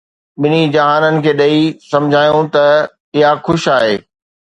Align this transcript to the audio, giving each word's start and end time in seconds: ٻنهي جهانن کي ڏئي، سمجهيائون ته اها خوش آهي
ٻنهي 0.45 0.61
جهانن 0.75 1.19
کي 1.27 1.35
ڏئي، 1.43 1.61
سمجهيائون 1.91 2.53
ته 2.59 2.67
اها 2.67 3.39
خوش 3.47 3.73
آهي 3.79 3.97